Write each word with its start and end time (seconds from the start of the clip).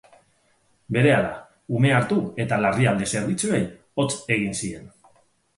Berehala, 0.95 1.35
umea 1.81 1.99
hartu 1.99 2.17
eta 2.45 2.61
larrialdi 2.65 3.11
zerbitzuei 3.17 3.63
hots 4.03 4.11
egin 4.39 4.61
zien. 4.65 4.93